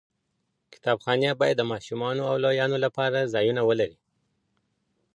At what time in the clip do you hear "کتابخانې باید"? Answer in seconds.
0.73-1.55